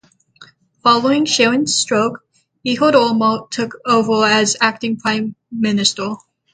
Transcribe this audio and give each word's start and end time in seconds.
Following 0.81 1.25
Sharon's 1.25 1.75
stroke, 1.75 2.25
Ehud 2.65 2.95
Olmert 2.95 3.51
took 3.51 3.75
over 3.85 4.25
as 4.25 4.57
Acting 4.59 4.97
Prime 4.97 5.35
Minister. 5.51 6.15